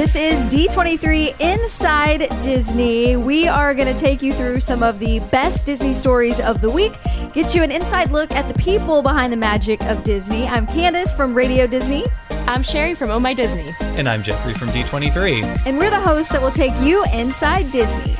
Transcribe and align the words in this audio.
This 0.00 0.16
is 0.16 0.40
D23 0.46 1.38
Inside 1.40 2.20
Disney. 2.40 3.16
We 3.16 3.46
are 3.46 3.74
going 3.74 3.86
to 3.86 3.92
take 3.92 4.22
you 4.22 4.32
through 4.32 4.60
some 4.60 4.82
of 4.82 4.98
the 4.98 5.18
best 5.18 5.66
Disney 5.66 5.92
stories 5.92 6.40
of 6.40 6.62
the 6.62 6.70
week, 6.70 6.94
get 7.34 7.54
you 7.54 7.62
an 7.62 7.70
inside 7.70 8.10
look 8.10 8.30
at 8.30 8.48
the 8.48 8.54
people 8.54 9.02
behind 9.02 9.30
the 9.30 9.36
magic 9.36 9.82
of 9.82 10.02
Disney. 10.02 10.46
I'm 10.46 10.66
Candace 10.66 11.12
from 11.12 11.34
Radio 11.34 11.66
Disney. 11.66 12.06
I'm 12.30 12.62
Sherry 12.62 12.94
from 12.94 13.10
Oh 13.10 13.20
My 13.20 13.34
Disney. 13.34 13.74
And 13.80 14.08
I'm 14.08 14.22
Jeffrey 14.22 14.54
from 14.54 14.68
D23. 14.68 15.66
And 15.66 15.76
we're 15.76 15.90
the 15.90 16.00
hosts 16.00 16.32
that 16.32 16.40
will 16.40 16.50
take 16.50 16.72
you 16.80 17.04
inside 17.12 17.70
Disney. 17.70 18.16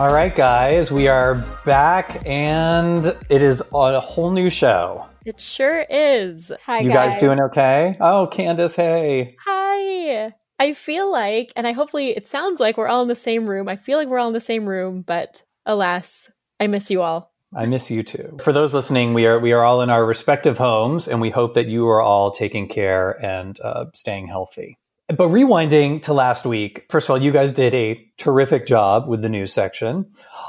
All 0.00 0.12
right, 0.12 0.34
guys, 0.34 0.90
we 0.90 1.06
are 1.06 1.36
back 1.64 2.20
and 2.26 3.06
it 3.30 3.42
is 3.42 3.62
a 3.72 4.00
whole 4.00 4.32
new 4.32 4.50
show. 4.50 5.06
It 5.26 5.40
sure 5.40 5.84
is. 5.90 6.52
Hi, 6.66 6.78
you 6.78 6.90
guys. 6.90 7.18
doing 7.18 7.40
okay? 7.40 7.96
Oh, 8.00 8.28
Candace, 8.28 8.76
hey. 8.76 9.34
Hi. 9.44 10.32
I 10.60 10.72
feel 10.72 11.10
like, 11.10 11.52
and 11.56 11.66
I 11.66 11.72
hopefully 11.72 12.10
it 12.10 12.28
sounds 12.28 12.60
like 12.60 12.76
we're 12.76 12.86
all 12.86 13.02
in 13.02 13.08
the 13.08 13.16
same 13.16 13.50
room. 13.50 13.68
I 13.68 13.74
feel 13.74 13.98
like 13.98 14.06
we're 14.06 14.20
all 14.20 14.28
in 14.28 14.34
the 14.34 14.40
same 14.40 14.66
room, 14.66 15.02
but 15.02 15.42
alas, 15.66 16.30
I 16.60 16.68
miss 16.68 16.92
you 16.92 17.02
all. 17.02 17.32
I 17.56 17.66
miss 17.66 17.90
you 17.90 18.04
too. 18.04 18.38
For 18.40 18.52
those 18.52 18.72
listening, 18.72 19.14
we 19.14 19.26
are 19.26 19.40
we 19.40 19.50
are 19.50 19.64
all 19.64 19.82
in 19.82 19.90
our 19.90 20.04
respective 20.04 20.58
homes, 20.58 21.08
and 21.08 21.20
we 21.20 21.30
hope 21.30 21.54
that 21.54 21.66
you 21.66 21.88
are 21.88 22.00
all 22.00 22.30
taking 22.30 22.68
care 22.68 23.10
and 23.24 23.58
uh, 23.60 23.86
staying 23.94 24.28
healthy. 24.28 24.78
But 25.08 25.28
rewinding 25.30 26.02
to 26.02 26.12
last 26.12 26.46
week, 26.46 26.86
first 26.88 27.06
of 27.06 27.10
all, 27.10 27.22
you 27.22 27.32
guys 27.32 27.50
did 27.50 27.74
a 27.74 28.00
terrific 28.16 28.66
job 28.66 29.08
with 29.08 29.22
the 29.22 29.28
news 29.28 29.52
section. 29.52 30.04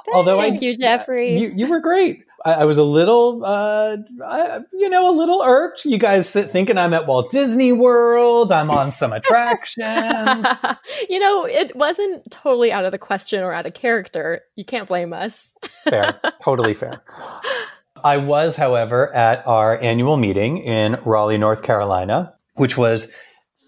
Thank 0.06 0.16
Although 0.16 0.40
I, 0.40 0.48
you, 0.48 0.76
Jeffrey, 0.76 1.38
you, 1.38 1.54
you 1.56 1.70
were 1.70 1.80
great. 1.80 2.24
I, 2.46 2.54
I 2.54 2.66
was 2.66 2.78
a 2.78 2.84
little, 2.84 3.44
uh, 3.44 3.98
I, 4.24 4.60
you 4.74 4.90
know, 4.90 5.10
a 5.10 5.16
little 5.16 5.42
irked. 5.44 5.86
You 5.86 5.98
guys 5.98 6.32
thinking 6.32 6.78
I'm 6.78 6.94
at 6.94 7.08
Walt 7.08 7.32
Disney 7.32 7.72
World. 7.72 8.52
I'm 8.52 8.70
on 8.70 8.92
some 8.92 9.14
attractions. 9.14 9.86
you 11.10 11.20
know, 11.20 11.46
it 11.46 11.76
wasn't 11.76 12.30
totally 12.32 12.72
out 12.72 12.86
of 12.86 12.92
the 12.92 12.98
question 12.98 13.44
or 13.44 13.54
out 13.54 13.66
of 13.66 13.74
character. 13.74 14.42
You 14.56 14.66
can't 14.66 14.88
blame 14.88 15.14
us. 15.14 15.54
fair, 15.84 16.20
totally 16.44 16.74
fair. 16.74 17.02
I 18.04 18.18
was, 18.18 18.56
however, 18.56 19.14
at 19.14 19.46
our 19.48 19.80
annual 19.82 20.18
meeting 20.18 20.60
in 20.60 20.98
Raleigh, 21.04 21.38
North 21.38 21.64
Carolina, 21.64 22.34
which 22.54 22.78
was 22.78 23.12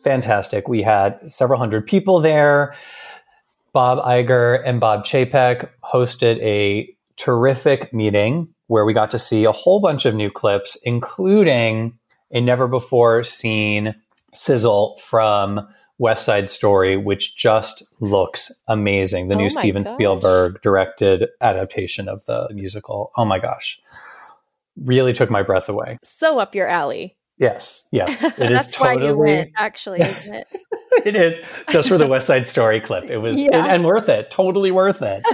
fantastic. 0.04 0.68
We 0.68 0.84
had 0.84 1.32
several 1.32 1.60
hundred 1.60 1.88
people 1.88 2.20
there. 2.20 2.76
Bob 3.74 4.00
Iger 4.00 4.62
and 4.66 4.80
Bob 4.80 5.06
Chapek 5.06 5.70
hosted 5.84 6.40
a 6.42 6.96
terrific 7.18 7.94
meeting 7.94 8.54
where 8.70 8.86
we 8.86 8.94
got 8.94 9.10
to 9.10 9.18
see 9.18 9.46
a 9.46 9.52
whole 9.52 9.80
bunch 9.80 10.06
of 10.06 10.14
new 10.14 10.30
clips, 10.30 10.76
including 10.84 11.98
a 12.32 12.40
never 12.40 12.68
before 12.68 13.24
seen 13.24 13.96
sizzle 14.32 14.96
from 15.04 15.68
West 15.98 16.24
Side 16.24 16.52
Story, 16.52 16.96
which 16.96 17.36
just 17.36 17.84
looks 18.00 18.52
amazing. 18.68 19.28
The 19.28 19.34
oh 19.34 19.40
new 19.40 19.50
Steven 19.50 19.82
gosh. 19.82 19.96
Spielberg 19.96 20.62
directed 20.62 21.30
adaptation 21.42 22.08
of 22.08 22.24
the 22.26 22.48
musical. 22.54 23.12
Oh 23.18 23.26
my 23.26 23.40
gosh. 23.40 23.82
Really 24.78 25.14
took 25.14 25.32
my 25.32 25.42
breath 25.42 25.68
away. 25.68 25.98
So 26.04 26.38
up 26.38 26.54
your 26.54 26.68
alley. 26.68 27.18
Yes, 27.40 27.88
yes. 27.92 28.24
It 28.24 28.36
That's 28.38 28.68
is 28.68 28.74
totally, 28.76 28.98
why 28.98 29.10
you 29.10 29.18
went, 29.18 29.52
actually, 29.58 30.02
isn't 30.02 30.34
it? 30.36 30.48
it 31.06 31.16
is. 31.16 31.40
Just 31.72 31.90
for 31.90 31.98
the 31.98 32.06
West 32.06 32.28
Side 32.28 32.48
Story 32.48 32.82
clip. 32.82 33.06
It 33.06 33.18
was, 33.18 33.36
yeah. 33.40 33.58
and, 33.58 33.68
and 33.68 33.84
worth 33.84 34.10
it. 34.10 34.30
Totally 34.30 34.70
worth 34.70 35.02
it. 35.02 35.26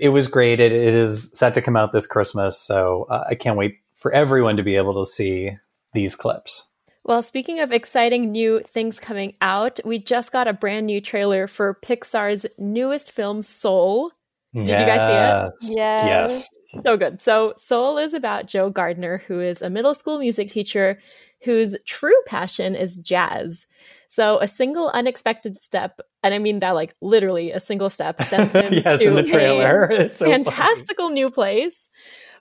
It 0.00 0.10
was 0.10 0.28
great. 0.28 0.60
It, 0.60 0.72
it 0.72 0.94
is 0.94 1.30
set 1.32 1.54
to 1.54 1.62
come 1.62 1.76
out 1.76 1.92
this 1.92 2.06
Christmas, 2.06 2.58
so 2.58 3.06
uh, 3.08 3.24
I 3.28 3.34
can't 3.34 3.56
wait 3.56 3.76
for 3.94 4.12
everyone 4.12 4.56
to 4.56 4.62
be 4.62 4.76
able 4.76 5.02
to 5.02 5.10
see 5.10 5.56
these 5.92 6.14
clips. 6.14 6.68
Well, 7.04 7.22
speaking 7.22 7.60
of 7.60 7.72
exciting 7.72 8.32
new 8.32 8.60
things 8.66 8.98
coming 8.98 9.36
out, 9.40 9.78
we 9.84 9.98
just 9.98 10.32
got 10.32 10.48
a 10.48 10.52
brand 10.52 10.86
new 10.86 11.00
trailer 11.00 11.46
for 11.46 11.78
Pixar's 11.80 12.46
newest 12.58 13.12
film, 13.12 13.42
Soul. 13.42 14.10
Did 14.56 14.68
yes. 14.68 14.80
you 14.80 14.86
guys 14.86 15.60
see 15.60 15.68
it? 15.68 15.76
Yes. 15.76 16.48
Yes. 16.72 16.82
So 16.82 16.96
good. 16.96 17.20
So, 17.20 17.52
Soul 17.56 17.98
is 17.98 18.14
about 18.14 18.46
Joe 18.46 18.70
Gardner, 18.70 19.22
who 19.26 19.40
is 19.40 19.60
a 19.60 19.68
middle 19.68 19.94
school 19.94 20.18
music 20.18 20.50
teacher 20.50 20.98
whose 21.42 21.76
true 21.86 22.16
passion 22.26 22.74
is 22.74 22.96
jazz. 22.96 23.66
So 24.08 24.38
a 24.40 24.48
single 24.48 24.88
unexpected 24.88 25.62
step, 25.62 26.00
and 26.22 26.32
I 26.32 26.38
mean 26.38 26.60
that 26.60 26.74
like 26.74 26.94
literally 27.02 27.52
a 27.52 27.60
single 27.60 27.90
step, 27.90 28.22
sends 28.22 28.52
him 28.52 28.72
yes, 28.72 28.98
to 28.98 29.08
in 29.08 29.14
the 29.14 29.22
trailer. 29.22 29.84
a 29.90 30.14
so 30.14 30.26
fantastical 30.26 31.06
funny. 31.06 31.14
new 31.14 31.30
place 31.30 31.90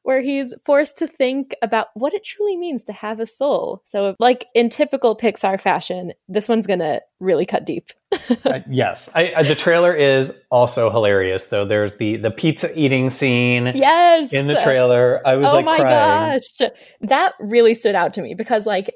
where 0.04 0.22
he's 0.22 0.54
forced 0.64 0.98
to 1.00 1.08
think 1.08 1.56
about 1.64 1.88
what 1.96 2.14
it 2.14 2.24
truly 2.24 2.56
means 2.56 2.84
to 2.86 2.94
have 2.94 3.20
a 3.20 3.26
soul. 3.26 3.82
So, 3.86 4.16
like 4.20 4.46
in 4.54 4.70
typical 4.70 5.18
Pixar 5.18 5.60
fashion, 5.60 6.14
this 6.30 6.48
one's 6.48 6.68
gonna 6.68 7.02
really 7.20 7.46
cut 7.46 7.66
deep. 7.66 7.92
uh, 8.46 8.60
yes, 8.70 9.10
I, 9.14 9.34
uh, 9.34 9.44
the 9.44 9.56
trailer 9.56 9.94
is 9.94 10.34
also 10.50 10.90
hilarious. 10.90 11.48
Though 11.48 11.66
there's 11.66 11.96
the 11.96 12.18
the 12.18 12.32
pizza 12.32 12.70
eating 12.76 13.10
scene. 13.10 13.72
Yes, 13.76 14.34
in 14.34 14.48
the 14.48 14.56
trailer, 14.56 15.22
I 15.26 15.36
was 15.36 15.50
oh 15.50 15.56
like, 15.56 15.66
my 15.66 15.78
crying. 15.78 16.42
gosh, 16.60 16.70
that 17.02 17.34
really 17.40 17.76
stood 17.76 17.96
out 17.96 18.14
to 18.14 18.22
me 18.22 18.34
because 18.34 18.66
like 18.66 18.94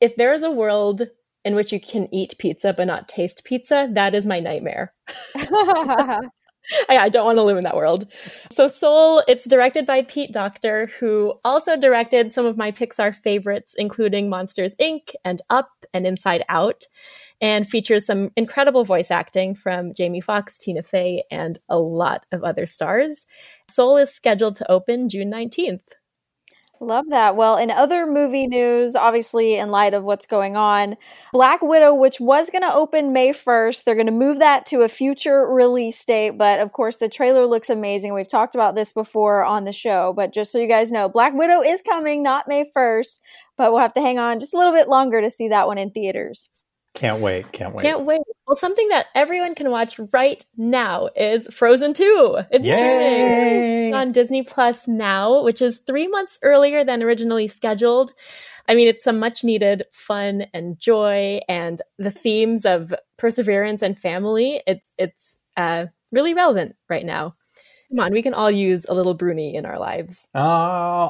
if 0.00 0.16
there 0.16 0.32
is 0.32 0.42
a 0.42 0.50
world 0.50 1.02
in 1.44 1.54
which 1.54 1.72
you 1.72 1.80
can 1.80 2.12
eat 2.12 2.34
pizza 2.38 2.72
but 2.72 2.86
not 2.86 3.08
taste 3.08 3.44
pizza, 3.44 3.88
that 3.92 4.14
is 4.14 4.26
my 4.26 4.40
nightmare. 4.40 4.92
I, 6.88 6.98
I, 6.98 7.08
don't 7.08 7.24
want 7.24 7.38
to 7.38 7.42
live 7.42 7.56
in 7.56 7.64
that 7.64 7.76
world. 7.76 8.06
So 8.50 8.68
Soul, 8.68 9.22
it's 9.26 9.46
directed 9.46 9.86
by 9.86 10.02
Pete 10.02 10.32
Docter, 10.32 10.90
who 10.98 11.32
also 11.44 11.78
directed 11.78 12.32
some 12.32 12.44
of 12.44 12.58
my 12.58 12.72
Pixar 12.72 13.14
favorites, 13.14 13.74
including 13.78 14.28
Monsters 14.28 14.76
Inc. 14.76 15.14
and 15.24 15.40
Up 15.48 15.70
and 15.94 16.06
Inside 16.06 16.44
Out, 16.48 16.84
and 17.40 17.68
features 17.68 18.06
some 18.06 18.30
incredible 18.36 18.84
voice 18.84 19.10
acting 19.10 19.54
from 19.54 19.94
Jamie 19.94 20.20
Foxx, 20.20 20.58
Tina 20.58 20.82
Fey, 20.82 21.22
and 21.30 21.58
a 21.68 21.78
lot 21.78 22.24
of 22.32 22.44
other 22.44 22.66
stars. 22.66 23.26
Soul 23.70 23.96
is 23.96 24.14
scheduled 24.14 24.56
to 24.56 24.70
open 24.70 25.08
June 25.08 25.30
19th. 25.30 25.80
Love 26.80 27.06
that. 27.08 27.34
Well, 27.34 27.56
in 27.56 27.72
other 27.72 28.06
movie 28.06 28.46
news, 28.46 28.94
obviously, 28.94 29.56
in 29.56 29.70
light 29.70 29.94
of 29.94 30.04
what's 30.04 30.26
going 30.26 30.56
on, 30.56 30.96
Black 31.32 31.60
Widow, 31.60 31.94
which 31.94 32.20
was 32.20 32.50
going 32.50 32.62
to 32.62 32.72
open 32.72 33.12
May 33.12 33.30
1st, 33.30 33.82
they're 33.82 33.96
going 33.96 34.06
to 34.06 34.12
move 34.12 34.38
that 34.38 34.64
to 34.66 34.82
a 34.82 34.88
future 34.88 35.44
release 35.48 36.02
date. 36.04 36.38
But 36.38 36.60
of 36.60 36.72
course, 36.72 36.96
the 36.96 37.08
trailer 37.08 37.46
looks 37.46 37.68
amazing. 37.68 38.14
We've 38.14 38.28
talked 38.28 38.54
about 38.54 38.76
this 38.76 38.92
before 38.92 39.44
on 39.44 39.64
the 39.64 39.72
show. 39.72 40.12
But 40.16 40.32
just 40.32 40.52
so 40.52 40.58
you 40.58 40.68
guys 40.68 40.92
know, 40.92 41.08
Black 41.08 41.34
Widow 41.34 41.62
is 41.62 41.82
coming, 41.82 42.22
not 42.22 42.46
May 42.46 42.64
1st, 42.76 43.18
but 43.56 43.72
we'll 43.72 43.80
have 43.80 43.94
to 43.94 44.00
hang 44.00 44.20
on 44.20 44.38
just 44.38 44.54
a 44.54 44.56
little 44.56 44.72
bit 44.72 44.88
longer 44.88 45.20
to 45.20 45.30
see 45.30 45.48
that 45.48 45.66
one 45.66 45.78
in 45.78 45.90
theaters. 45.90 46.48
Can't 46.94 47.20
wait. 47.20 47.52
Can't 47.52 47.74
wait. 47.74 47.82
Can't 47.84 48.04
wait. 48.04 48.20
Well, 48.46 48.56
something 48.56 48.88
that 48.88 49.06
everyone 49.14 49.54
can 49.54 49.70
watch 49.70 50.00
right 50.12 50.44
now 50.56 51.10
is 51.14 51.46
Frozen 51.52 51.92
2. 51.92 52.38
It's 52.50 52.66
Yay! 52.66 52.74
streaming 52.74 53.94
on 53.94 54.12
Disney 54.12 54.42
Plus 54.42 54.88
now, 54.88 55.42
which 55.42 55.62
is 55.62 55.78
three 55.78 56.08
months 56.08 56.38
earlier 56.42 56.84
than 56.84 57.02
originally 57.02 57.46
scheduled. 57.46 58.12
I 58.68 58.74
mean, 58.74 58.88
it's 58.88 59.04
some 59.04 59.20
much 59.20 59.44
needed 59.44 59.84
fun 59.92 60.46
and 60.52 60.78
joy 60.78 61.40
and 61.48 61.80
the 61.98 62.10
themes 62.10 62.66
of 62.66 62.92
perseverance 63.16 63.82
and 63.82 63.98
family. 63.98 64.62
It's, 64.66 64.92
it's, 64.98 65.36
uh, 65.56 65.86
really 66.12 66.34
relevant 66.34 66.74
right 66.88 67.04
now. 67.04 67.32
Come 67.90 68.00
on, 68.00 68.12
we 68.12 68.22
can 68.22 68.34
all 68.34 68.50
use 68.50 68.86
a 68.88 68.94
little 68.94 69.14
Bruni 69.14 69.54
in 69.54 69.64
our 69.64 69.78
lives. 69.78 70.28
Oh, 70.34 70.40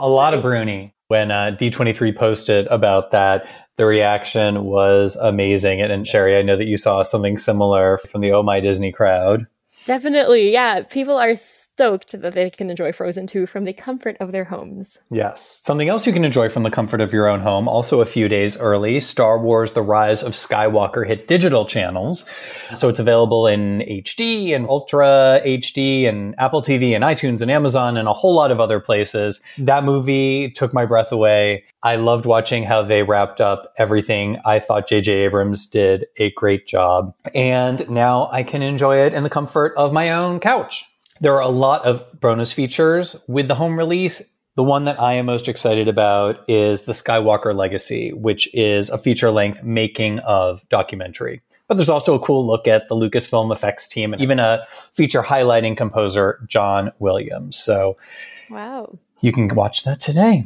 a 0.00 0.08
lot 0.08 0.34
of 0.34 0.42
Bruni. 0.42 0.94
When 1.08 1.30
uh, 1.30 1.52
D23 1.54 2.16
posted 2.16 2.66
about 2.66 3.10
that, 3.12 3.48
the 3.76 3.86
reaction 3.86 4.64
was 4.64 5.16
amazing. 5.16 5.80
And, 5.80 5.90
and 5.90 6.06
Sherry, 6.06 6.36
I 6.36 6.42
know 6.42 6.56
that 6.56 6.66
you 6.66 6.76
saw 6.76 7.02
something 7.02 7.38
similar 7.38 7.98
from 7.98 8.20
the 8.20 8.32
Oh 8.32 8.42
My 8.42 8.60
Disney 8.60 8.92
crowd. 8.92 9.46
Definitely. 9.88 10.52
Yeah. 10.52 10.82
People 10.82 11.16
are 11.16 11.34
stoked 11.34 12.20
that 12.20 12.34
they 12.34 12.50
can 12.50 12.68
enjoy 12.68 12.92
Frozen 12.92 13.26
2 13.26 13.46
from 13.46 13.64
the 13.64 13.72
comfort 13.72 14.18
of 14.20 14.32
their 14.32 14.44
homes. 14.44 14.98
Yes. 15.10 15.62
Something 15.64 15.88
else 15.88 16.06
you 16.06 16.12
can 16.12 16.26
enjoy 16.26 16.50
from 16.50 16.62
the 16.62 16.70
comfort 16.70 17.00
of 17.00 17.14
your 17.14 17.26
own 17.26 17.40
home, 17.40 17.66
also 17.66 18.02
a 18.02 18.04
few 18.04 18.28
days 18.28 18.58
early, 18.58 19.00
Star 19.00 19.38
Wars 19.38 19.72
The 19.72 19.80
Rise 19.80 20.22
of 20.22 20.34
Skywalker 20.34 21.06
hit 21.06 21.26
digital 21.26 21.64
channels. 21.64 22.26
So 22.76 22.90
it's 22.90 22.98
available 22.98 23.46
in 23.46 23.78
HD 23.80 24.54
and 24.54 24.68
Ultra 24.68 25.40
HD 25.42 26.06
and 26.06 26.34
Apple 26.36 26.60
TV 26.60 26.94
and 26.94 27.02
iTunes 27.02 27.40
and 27.40 27.50
Amazon 27.50 27.96
and 27.96 28.08
a 28.08 28.12
whole 28.12 28.34
lot 28.34 28.50
of 28.50 28.60
other 28.60 28.80
places. 28.80 29.40
That 29.56 29.84
movie 29.84 30.50
took 30.50 30.74
my 30.74 30.84
breath 30.84 31.12
away. 31.12 31.64
I 31.82 31.96
loved 31.96 32.26
watching 32.26 32.64
how 32.64 32.82
they 32.82 33.02
wrapped 33.02 33.40
up 33.40 33.72
everything. 33.78 34.38
I 34.44 34.58
thought 34.58 34.88
J.J. 34.88 35.12
Abrams 35.12 35.66
did 35.66 36.06
a 36.16 36.30
great 36.32 36.66
job. 36.66 37.14
And 37.34 37.88
now 37.88 38.28
I 38.32 38.42
can 38.42 38.62
enjoy 38.62 38.98
it 38.98 39.14
in 39.14 39.22
the 39.22 39.30
comfort 39.30 39.74
of 39.76 39.92
my 39.92 40.10
own 40.10 40.40
couch. 40.40 40.84
There 41.20 41.34
are 41.34 41.42
a 41.42 41.48
lot 41.48 41.84
of 41.84 42.20
bonus 42.20 42.52
features 42.52 43.16
with 43.28 43.48
the 43.48 43.54
home 43.54 43.78
release. 43.78 44.22
The 44.56 44.64
one 44.64 44.86
that 44.86 45.00
I 45.00 45.14
am 45.14 45.26
most 45.26 45.48
excited 45.48 45.86
about 45.86 46.40
is 46.48 46.82
the 46.82 46.92
Skywalker 46.92 47.54
Legacy, 47.54 48.12
which 48.12 48.52
is 48.52 48.90
a 48.90 48.98
feature 48.98 49.30
length 49.30 49.62
making 49.62 50.18
of 50.20 50.68
documentary. 50.68 51.42
But 51.68 51.76
there's 51.76 51.90
also 51.90 52.14
a 52.14 52.18
cool 52.18 52.44
look 52.44 52.66
at 52.66 52.88
the 52.88 52.96
Lucasfilm 52.96 53.52
effects 53.52 53.86
team 53.86 54.12
and 54.12 54.20
even 54.20 54.40
a 54.40 54.66
feature 54.94 55.22
highlighting 55.22 55.76
composer 55.76 56.44
John 56.48 56.90
Williams. 56.98 57.56
So, 57.56 57.98
wow. 58.50 58.98
You 59.20 59.32
can 59.32 59.48
watch 59.54 59.84
that 59.84 60.00
today. 60.00 60.44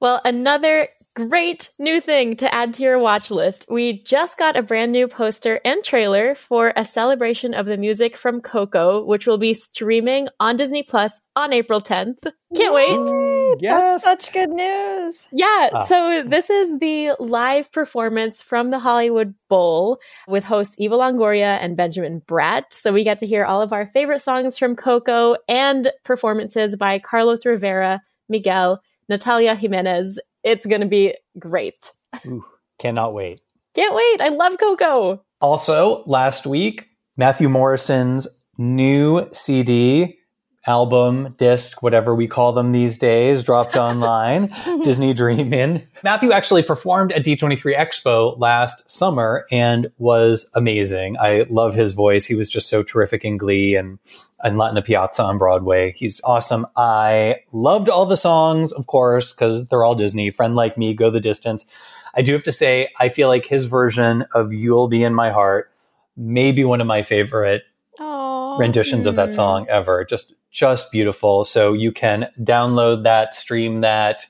Well, 0.00 0.20
another 0.24 0.88
Great 1.16 1.70
new 1.78 1.98
thing 1.98 2.36
to 2.36 2.54
add 2.54 2.74
to 2.74 2.82
your 2.82 2.98
watch 2.98 3.30
list. 3.30 3.68
We 3.70 4.02
just 4.02 4.38
got 4.38 4.54
a 4.54 4.62
brand 4.62 4.92
new 4.92 5.08
poster 5.08 5.62
and 5.64 5.82
trailer 5.82 6.34
for 6.34 6.74
a 6.76 6.84
celebration 6.84 7.54
of 7.54 7.64
the 7.64 7.78
music 7.78 8.18
from 8.18 8.42
Coco, 8.42 9.02
which 9.02 9.26
will 9.26 9.38
be 9.38 9.54
streaming 9.54 10.28
on 10.38 10.58
Disney 10.58 10.82
Plus 10.82 11.22
on 11.34 11.54
April 11.54 11.80
10th. 11.80 12.18
Can't 12.54 12.74
wait. 12.74 13.62
Yes. 13.62 14.04
That's 14.04 14.26
such 14.26 14.34
good 14.34 14.50
news. 14.50 15.26
Yeah. 15.32 15.70
Ah. 15.72 15.84
So 15.84 16.22
this 16.22 16.50
is 16.50 16.78
the 16.80 17.12
live 17.18 17.72
performance 17.72 18.42
from 18.42 18.68
the 18.68 18.78
Hollywood 18.78 19.34
Bowl 19.48 19.98
with 20.28 20.44
hosts 20.44 20.76
Eva 20.78 20.96
Longoria 20.96 21.56
and 21.62 21.78
Benjamin 21.78 22.20
Bratt. 22.20 22.64
So 22.72 22.92
we 22.92 23.04
get 23.04 23.16
to 23.20 23.26
hear 23.26 23.46
all 23.46 23.62
of 23.62 23.72
our 23.72 23.86
favorite 23.86 24.20
songs 24.20 24.58
from 24.58 24.76
Coco 24.76 25.36
and 25.48 25.90
performances 26.04 26.76
by 26.76 26.98
Carlos 26.98 27.46
Rivera, 27.46 28.02
Miguel, 28.28 28.82
Natalia 29.08 29.54
Jimenez, 29.54 30.18
it's 30.42 30.66
going 30.66 30.80
to 30.80 30.86
be 30.86 31.14
great. 31.38 31.90
Ooh, 32.26 32.44
cannot 32.78 33.14
wait. 33.14 33.40
Can't 33.74 33.94
wait. 33.94 34.20
I 34.20 34.28
love 34.28 34.58
Coco. 34.58 35.22
Also, 35.40 36.02
last 36.06 36.46
week, 36.46 36.88
Matthew 37.16 37.48
Morrison's 37.48 38.26
new 38.58 39.28
CD, 39.32 40.18
album, 40.66 41.34
disc, 41.38 41.82
whatever 41.82 42.14
we 42.14 42.26
call 42.26 42.52
them 42.52 42.72
these 42.72 42.98
days, 42.98 43.44
dropped 43.44 43.76
online, 43.76 44.52
Disney 44.82 45.14
Dreamin'. 45.14 45.86
Matthew 46.02 46.32
actually 46.32 46.62
performed 46.62 47.12
at 47.12 47.24
D23 47.24 47.76
Expo 47.76 48.38
last 48.38 48.90
summer 48.90 49.46
and 49.50 49.88
was 49.98 50.50
amazing. 50.54 51.16
I 51.18 51.46
love 51.50 51.74
his 51.74 51.92
voice. 51.92 52.24
He 52.24 52.34
was 52.34 52.48
just 52.48 52.68
so 52.68 52.82
terrific 52.82 53.24
in 53.24 53.36
Glee 53.36 53.76
and 53.76 53.98
and 54.42 54.58
Latin 54.58 54.82
Piazza 54.82 55.22
on 55.22 55.38
Broadway. 55.38 55.92
He's 55.96 56.20
awesome. 56.24 56.66
I 56.76 57.36
loved 57.52 57.88
all 57.88 58.06
the 58.06 58.16
songs, 58.16 58.72
of 58.72 58.86
course, 58.86 59.32
because 59.32 59.66
they're 59.68 59.84
all 59.84 59.94
Disney. 59.94 60.30
Friend 60.30 60.54
Like 60.54 60.76
Me, 60.76 60.94
Go 60.94 61.10
the 61.10 61.20
Distance. 61.20 61.66
I 62.14 62.22
do 62.22 62.32
have 62.32 62.42
to 62.44 62.52
say, 62.52 62.88
I 62.98 63.08
feel 63.08 63.28
like 63.28 63.46
his 63.46 63.66
version 63.66 64.24
of 64.34 64.52
You'll 64.52 64.88
Be 64.88 65.02
in 65.02 65.14
My 65.14 65.30
Heart 65.30 65.70
may 66.16 66.52
be 66.52 66.64
one 66.64 66.80
of 66.80 66.86
my 66.86 67.02
favorite 67.02 67.64
Aww. 67.98 68.58
renditions 68.58 69.06
of 69.06 69.16
that 69.16 69.34
song 69.34 69.66
ever. 69.68 70.04
Just 70.04 70.34
just 70.50 70.90
beautiful. 70.90 71.44
So 71.44 71.74
you 71.74 71.92
can 71.92 72.28
download 72.40 73.02
that, 73.04 73.34
stream 73.34 73.82
that, 73.82 74.26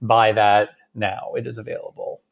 buy 0.00 0.32
that 0.32 0.70
now. 0.94 1.32
It 1.36 1.46
is 1.46 1.58
available. 1.58 2.22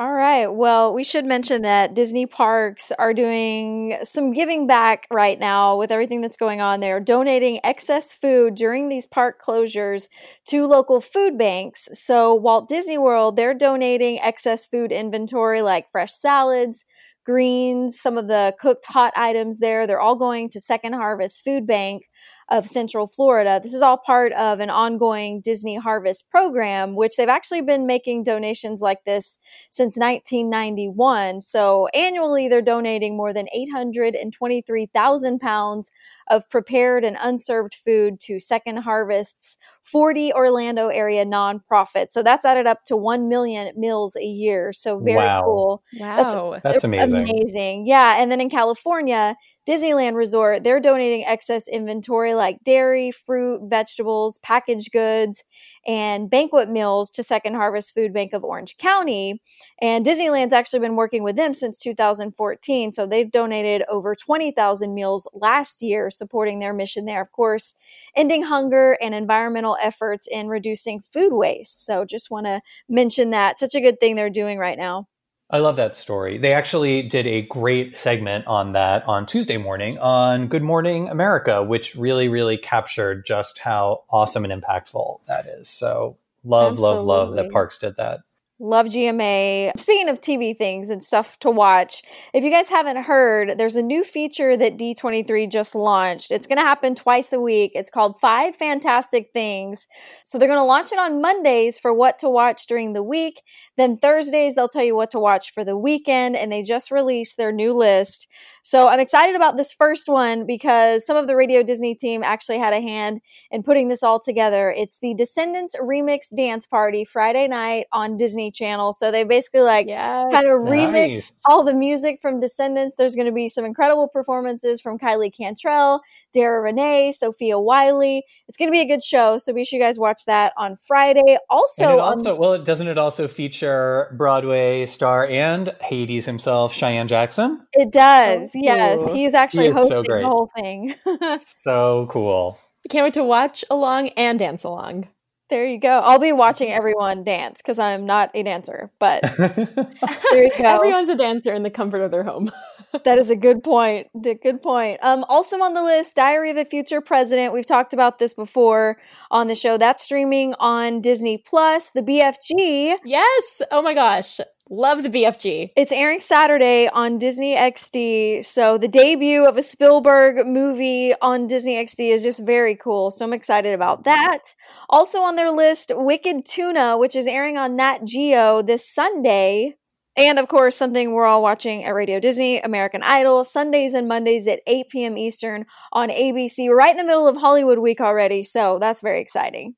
All 0.00 0.14
right. 0.14 0.46
Well, 0.46 0.94
we 0.94 1.04
should 1.04 1.26
mention 1.26 1.60
that 1.60 1.92
Disney 1.92 2.24
parks 2.24 2.90
are 2.98 3.12
doing 3.12 3.98
some 4.02 4.32
giving 4.32 4.66
back 4.66 5.06
right 5.10 5.38
now 5.38 5.76
with 5.76 5.90
everything 5.90 6.22
that's 6.22 6.38
going 6.38 6.62
on. 6.62 6.80
They're 6.80 7.00
donating 7.00 7.60
excess 7.62 8.10
food 8.10 8.54
during 8.54 8.88
these 8.88 9.04
park 9.04 9.42
closures 9.46 10.08
to 10.46 10.66
local 10.66 11.02
food 11.02 11.36
banks. 11.36 11.86
So, 11.92 12.34
Walt 12.34 12.66
Disney 12.66 12.96
World, 12.96 13.36
they're 13.36 13.52
donating 13.52 14.18
excess 14.20 14.66
food 14.66 14.90
inventory 14.90 15.60
like 15.60 15.90
fresh 15.92 16.14
salads, 16.14 16.86
greens, 17.26 18.00
some 18.00 18.16
of 18.16 18.26
the 18.26 18.54
cooked 18.58 18.86
hot 18.86 19.12
items 19.16 19.58
there. 19.58 19.86
They're 19.86 20.00
all 20.00 20.16
going 20.16 20.48
to 20.50 20.60
Second 20.60 20.94
Harvest 20.94 21.44
Food 21.44 21.66
Bank 21.66 22.04
of 22.50 22.66
Central 22.66 23.06
Florida. 23.06 23.60
This 23.62 23.72
is 23.72 23.80
all 23.80 23.96
part 23.96 24.32
of 24.32 24.58
an 24.58 24.70
ongoing 24.70 25.40
Disney 25.40 25.76
Harvest 25.76 26.28
program, 26.30 26.96
which 26.96 27.16
they've 27.16 27.28
actually 27.28 27.62
been 27.62 27.86
making 27.86 28.24
donations 28.24 28.80
like 28.80 29.04
this 29.04 29.38
since 29.70 29.96
1991. 29.96 31.42
So 31.42 31.86
annually, 31.94 32.48
they're 32.48 32.60
donating 32.60 33.16
more 33.16 33.32
than 33.32 33.46
823,000 33.54 35.38
pounds 35.38 35.92
of 36.28 36.48
prepared 36.48 37.04
and 37.04 37.16
unserved 37.20 37.74
food 37.74 38.18
to 38.20 38.40
Second 38.40 38.78
Harvest's 38.78 39.56
40 39.82 40.32
Orlando 40.32 40.88
area 40.88 41.24
nonprofits. 41.24 42.10
So 42.10 42.22
that's 42.22 42.44
added 42.44 42.66
up 42.66 42.84
to 42.86 42.96
1 42.96 43.28
million 43.28 43.72
meals 43.76 44.16
a 44.16 44.24
year. 44.24 44.72
So 44.72 44.98
very 44.98 45.16
wow. 45.16 45.42
cool. 45.42 45.82
Wow. 45.98 46.16
That's, 46.16 46.62
that's 46.62 46.84
amazing. 46.84 47.28
Amazing. 47.28 47.86
Yeah. 47.86 48.20
And 48.20 48.30
then 48.30 48.40
in 48.40 48.50
California, 48.50 49.36
Disneyland 49.70 50.16
Resort, 50.16 50.64
they're 50.64 50.80
donating 50.80 51.24
excess 51.24 51.68
inventory 51.68 52.34
like 52.34 52.64
dairy, 52.64 53.12
fruit, 53.12 53.60
vegetables, 53.70 54.38
packaged 54.38 54.90
goods, 54.90 55.44
and 55.86 56.28
banquet 56.28 56.68
meals 56.68 57.08
to 57.12 57.22
Second 57.22 57.54
Harvest 57.54 57.94
Food 57.94 58.12
Bank 58.12 58.32
of 58.32 58.42
Orange 58.42 58.76
County. 58.78 59.40
And 59.80 60.04
Disneyland's 60.04 60.52
actually 60.52 60.80
been 60.80 60.96
working 60.96 61.22
with 61.22 61.36
them 61.36 61.54
since 61.54 61.78
2014. 61.78 62.92
So 62.92 63.06
they've 63.06 63.30
donated 63.30 63.84
over 63.88 64.16
20,000 64.16 64.92
meals 64.92 65.28
last 65.32 65.82
year, 65.82 66.10
supporting 66.10 66.58
their 66.58 66.74
mission 66.74 67.04
there, 67.04 67.22
of 67.22 67.30
course, 67.30 67.74
ending 68.16 68.42
hunger 68.42 68.98
and 69.00 69.14
environmental 69.14 69.78
efforts 69.80 70.26
in 70.26 70.48
reducing 70.48 71.00
food 71.00 71.32
waste. 71.32 71.86
So 71.86 72.04
just 72.04 72.28
want 72.28 72.46
to 72.46 72.60
mention 72.88 73.30
that. 73.30 73.56
Such 73.56 73.76
a 73.76 73.80
good 73.80 74.00
thing 74.00 74.16
they're 74.16 74.30
doing 74.30 74.58
right 74.58 74.76
now. 74.76 75.06
I 75.52 75.58
love 75.58 75.76
that 75.76 75.96
story. 75.96 76.38
They 76.38 76.52
actually 76.52 77.02
did 77.02 77.26
a 77.26 77.42
great 77.42 77.98
segment 77.98 78.46
on 78.46 78.72
that 78.74 79.06
on 79.08 79.26
Tuesday 79.26 79.56
morning 79.56 79.98
on 79.98 80.46
Good 80.46 80.62
Morning 80.62 81.08
America, 81.08 81.62
which 81.62 81.96
really, 81.96 82.28
really 82.28 82.56
captured 82.56 83.26
just 83.26 83.58
how 83.58 84.04
awesome 84.10 84.44
and 84.44 84.62
impactful 84.62 85.20
that 85.26 85.46
is. 85.46 85.68
So, 85.68 86.18
love, 86.44 86.74
Absolutely. 86.74 86.98
love, 86.98 87.06
love 87.06 87.34
that 87.34 87.50
Parks 87.50 87.78
did 87.78 87.96
that. 87.96 88.20
Love 88.62 88.88
GMA. 88.88 89.72
Speaking 89.80 90.10
of 90.10 90.20
TV 90.20 90.54
things 90.54 90.90
and 90.90 91.02
stuff 91.02 91.38
to 91.38 91.50
watch, 91.50 92.02
if 92.34 92.44
you 92.44 92.50
guys 92.50 92.68
haven't 92.68 93.04
heard, 93.04 93.56
there's 93.56 93.74
a 93.74 93.80
new 93.80 94.04
feature 94.04 94.54
that 94.54 94.76
D23 94.76 95.50
just 95.50 95.74
launched. 95.74 96.30
It's 96.30 96.46
going 96.46 96.58
to 96.58 96.62
happen 96.62 96.94
twice 96.94 97.32
a 97.32 97.40
week. 97.40 97.72
It's 97.74 97.88
called 97.88 98.20
Five 98.20 98.54
Fantastic 98.56 99.30
Things. 99.32 99.86
So 100.24 100.36
they're 100.36 100.46
going 100.46 100.60
to 100.60 100.64
launch 100.64 100.92
it 100.92 100.98
on 100.98 101.22
Mondays 101.22 101.78
for 101.78 101.94
what 101.94 102.18
to 102.18 102.28
watch 102.28 102.66
during 102.66 102.92
the 102.92 103.02
week. 103.02 103.40
Then 103.78 103.96
Thursdays, 103.96 104.56
they'll 104.56 104.68
tell 104.68 104.84
you 104.84 104.94
what 104.94 105.10
to 105.12 105.18
watch 105.18 105.54
for 105.54 105.64
the 105.64 105.78
weekend. 105.78 106.36
And 106.36 106.52
they 106.52 106.62
just 106.62 106.90
released 106.90 107.38
their 107.38 107.52
new 107.52 107.72
list. 107.72 108.28
So 108.62 108.88
I'm 108.88 109.00
excited 109.00 109.36
about 109.36 109.56
this 109.56 109.72
first 109.72 110.08
one 110.08 110.46
because 110.46 111.06
some 111.06 111.16
of 111.16 111.26
the 111.26 111.36
Radio 111.36 111.62
Disney 111.62 111.94
team 111.94 112.22
actually 112.22 112.58
had 112.58 112.72
a 112.72 112.80
hand 112.80 113.20
in 113.50 113.62
putting 113.62 113.88
this 113.88 114.02
all 114.02 114.20
together. 114.20 114.70
It's 114.70 114.98
the 114.98 115.14
Descendants 115.14 115.74
Remix 115.80 116.34
Dance 116.34 116.66
Party 116.66 117.04
Friday 117.04 117.48
night 117.48 117.86
on 117.92 118.16
Disney 118.16 118.50
Channel. 118.50 118.92
So 118.92 119.10
they 119.10 119.24
basically 119.24 119.62
like 119.62 119.86
yes, 119.86 120.32
kind 120.32 120.46
of 120.46 120.62
remix 120.62 120.92
nice. 120.92 121.40
all 121.46 121.64
the 121.64 121.74
music 121.74 122.20
from 122.20 122.40
Descendants. 122.40 122.96
There's 122.96 123.14
going 123.14 123.26
to 123.26 123.32
be 123.32 123.48
some 123.48 123.64
incredible 123.64 124.08
performances 124.08 124.80
from 124.80 124.98
Kylie 124.98 125.34
Cantrall, 125.34 126.00
Dara 126.32 126.60
Renee, 126.60 127.12
Sophia 127.12 127.58
Wylie. 127.58 128.24
It's 128.48 128.56
going 128.56 128.68
to 128.68 128.72
be 128.72 128.80
a 128.80 128.86
good 128.86 129.02
show, 129.02 129.38
so 129.38 129.52
be 129.52 129.64
sure 129.64 129.78
you 129.78 129.84
guys 129.84 129.98
watch 129.98 130.24
that 130.26 130.52
on 130.56 130.76
Friday. 130.76 131.38
Also, 131.48 131.98
also 131.98 132.34
on- 132.34 132.38
well, 132.38 132.58
doesn't 132.62 132.88
it 132.88 132.98
also 132.98 133.26
feature 133.28 134.14
Broadway 134.16 134.86
star 134.86 135.26
and 135.26 135.74
Hades 135.80 136.26
himself, 136.26 136.74
Cheyenne 136.74 137.08
Jackson? 137.08 137.66
It 137.72 137.90
does. 137.90 138.49
Yes, 138.54 139.10
he's 139.12 139.34
actually 139.34 139.66
he 139.66 139.72
hosting 139.72 140.04
so 140.04 140.14
the 140.14 140.26
whole 140.26 140.50
thing. 140.56 140.94
so 141.38 142.06
cool. 142.10 142.58
Can't 142.88 143.04
wait 143.04 143.14
to 143.14 143.24
watch 143.24 143.64
along 143.70 144.08
and 144.10 144.38
dance 144.38 144.64
along. 144.64 145.08
There 145.50 145.66
you 145.66 145.80
go. 145.80 145.98
I'll 145.98 146.20
be 146.20 146.30
watching 146.30 146.70
everyone 146.70 147.24
dance 147.24 147.60
because 147.60 147.80
I'm 147.80 148.06
not 148.06 148.30
a 148.34 148.44
dancer, 148.44 148.90
but 149.00 149.22
there 149.36 150.44
you 150.44 150.50
go. 150.56 150.64
Everyone's 150.64 151.08
a 151.08 151.16
dancer 151.16 151.52
in 151.52 151.64
the 151.64 151.70
comfort 151.70 152.02
of 152.02 152.12
their 152.12 152.22
home. 152.22 152.52
that 153.04 153.18
is 153.18 153.30
a 153.30 153.36
good 153.36 153.64
point. 153.64 154.06
The 154.14 154.36
Good 154.36 154.62
point. 154.62 155.00
Um, 155.02 155.24
also 155.28 155.60
on 155.60 155.74
the 155.74 155.82
list, 155.82 156.14
Diary 156.14 156.50
of 156.50 156.56
a 156.56 156.64
Future 156.64 157.00
President. 157.00 157.52
We've 157.52 157.66
talked 157.66 157.92
about 157.92 158.18
this 158.18 158.32
before 158.32 158.98
on 159.30 159.48
the 159.48 159.56
show. 159.56 159.76
That's 159.76 160.02
streaming 160.02 160.54
on 160.60 161.00
Disney 161.00 161.36
Plus. 161.36 161.90
The 161.90 162.02
BFG. 162.02 162.96
Yes. 163.04 163.62
Oh 163.72 163.82
my 163.82 163.92
gosh. 163.92 164.38
Love 164.72 165.02
the 165.02 165.10
BFG. 165.10 165.72
It's 165.74 165.90
airing 165.90 166.20
Saturday 166.20 166.88
on 166.88 167.18
Disney 167.18 167.56
XD. 167.56 168.44
So 168.44 168.78
the 168.78 168.86
debut 168.86 169.44
of 169.44 169.56
a 169.56 169.62
Spielberg 169.62 170.46
movie 170.46 171.12
on 171.20 171.48
Disney 171.48 171.74
XD 171.74 172.10
is 172.10 172.22
just 172.22 172.46
very 172.46 172.76
cool. 172.76 173.10
So 173.10 173.24
I'm 173.24 173.32
excited 173.32 173.74
about 173.74 174.04
that. 174.04 174.54
Also 174.88 175.22
on 175.22 175.34
their 175.34 175.50
list, 175.50 175.90
Wicked 175.92 176.44
Tuna, 176.46 176.96
which 176.96 177.16
is 177.16 177.26
airing 177.26 177.58
on 177.58 177.74
Nat 177.74 178.04
Geo 178.04 178.62
this 178.62 178.88
Sunday. 178.88 179.74
And 180.16 180.38
of 180.38 180.46
course, 180.46 180.76
something 180.76 181.14
we're 181.14 181.26
all 181.26 181.42
watching 181.42 181.82
at 181.82 181.92
Radio 181.92 182.20
Disney, 182.20 182.60
American 182.60 183.02
Idol, 183.02 183.42
Sundays 183.42 183.92
and 183.92 184.06
Mondays 184.06 184.46
at 184.46 184.60
8 184.68 184.88
p.m. 184.88 185.18
Eastern 185.18 185.66
on 185.92 186.10
ABC. 186.10 186.68
We're 186.68 186.76
right 186.76 186.90
in 186.90 186.96
the 186.96 187.04
middle 187.04 187.26
of 187.26 187.38
Hollywood 187.38 187.80
week 187.80 188.00
already, 188.00 188.44
so 188.44 188.78
that's 188.78 189.00
very 189.00 189.20
exciting. 189.20 189.74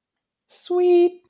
Sweet. 0.48 1.21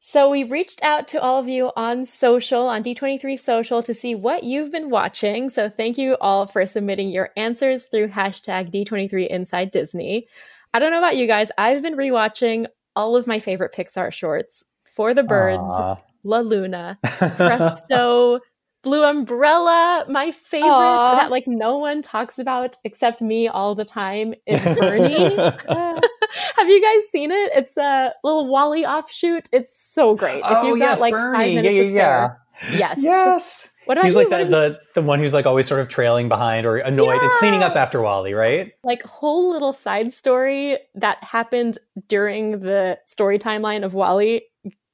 So 0.00 0.30
we 0.30 0.44
reached 0.44 0.82
out 0.82 1.08
to 1.08 1.20
all 1.20 1.38
of 1.38 1.48
you 1.48 1.72
on 1.76 2.06
social, 2.06 2.66
on 2.68 2.82
D23 2.82 3.38
social, 3.38 3.82
to 3.82 3.92
see 3.92 4.14
what 4.14 4.44
you've 4.44 4.70
been 4.70 4.90
watching. 4.90 5.50
So 5.50 5.68
thank 5.68 5.98
you 5.98 6.16
all 6.20 6.46
for 6.46 6.64
submitting 6.66 7.10
your 7.10 7.30
answers 7.36 7.86
through 7.86 8.08
hashtag 8.08 8.72
D23 8.72 9.26
Inside 9.26 9.70
Disney. 9.70 10.26
I 10.72 10.78
don't 10.78 10.92
know 10.92 10.98
about 10.98 11.16
you 11.16 11.26
guys, 11.26 11.50
I've 11.58 11.82
been 11.82 11.96
rewatching 11.96 12.66
all 12.94 13.16
of 13.16 13.26
my 13.26 13.38
favorite 13.38 13.74
Pixar 13.74 14.12
shorts. 14.12 14.64
For 14.94 15.14
the 15.14 15.22
Birds, 15.22 15.60
Aww. 15.60 16.00
La 16.24 16.38
Luna, 16.40 16.96
Presto, 17.04 18.40
Blue 18.88 19.04
Umbrella. 19.04 20.06
My 20.08 20.30
favorite 20.30 20.70
Aww. 20.70 21.16
that 21.18 21.30
like 21.30 21.46
no 21.46 21.76
one 21.76 22.00
talks 22.00 22.38
about 22.38 22.78
except 22.84 23.20
me 23.20 23.46
all 23.46 23.74
the 23.74 23.84
time 23.84 24.32
is 24.46 24.62
BURN-E. 24.62 25.36
Have 26.56 26.68
you 26.68 26.82
guys 26.82 27.06
seen 27.10 27.30
it? 27.30 27.52
It's 27.54 27.76
a 27.76 28.14
little 28.24 28.48
WALL-E 28.48 28.86
offshoot. 28.86 29.50
It's 29.52 29.78
so 29.78 30.16
great. 30.16 30.40
Oh, 30.42 30.58
if 30.58 30.66
you've 30.66 30.78
yes, 30.78 30.98
got 30.98 31.00
like 31.02 31.12
BURN-E. 31.12 31.36
five 31.36 31.54
minutes 31.54 31.74
yeah, 31.74 31.82
yeah, 31.82 31.90
yeah. 31.90 32.26
spare. 32.28 32.78
Yes. 32.78 32.98
Yes. 33.02 33.74
What 33.84 33.98
about 33.98 34.04
He's 34.06 34.14
you? 34.14 34.18
like 34.20 34.30
What 34.30 34.38
the, 34.38 34.44
the 34.44 34.80
the 34.94 35.02
one 35.02 35.18
who's 35.18 35.32
like 35.34 35.44
always 35.44 35.66
sort 35.66 35.80
of 35.80 35.88
trailing 35.88 36.28
behind 36.28 36.66
or 36.66 36.78
annoyed 36.78 37.22
and 37.22 37.30
cleaning 37.38 37.62
up 37.62 37.76
after 37.76 38.00
WALL-E, 38.00 38.32
right? 38.32 38.72
like 38.84 39.02
whole 39.02 39.50
little 39.50 39.72
side 39.74 40.12
story 40.14 40.78
that 40.94 41.22
happened 41.22 41.76
during 42.08 42.60
the 42.60 42.98
story 43.04 43.38
timeline 43.38 43.84
of 43.84 43.92
WALL-E. 43.92 44.42